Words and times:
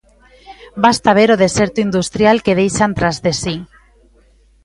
¡Basta 0.83 1.09
ver 1.19 1.29
o 1.35 1.41
deserto 1.43 1.79
industrial 1.87 2.37
que 2.45 2.57
deixan 2.61 2.91
tras 2.97 3.17
de 3.25 3.33
si! 3.41 3.55